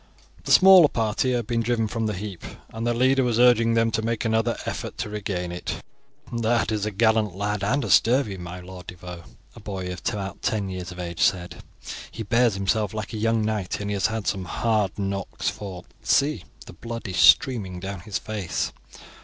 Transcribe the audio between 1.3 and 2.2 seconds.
had just been driven from the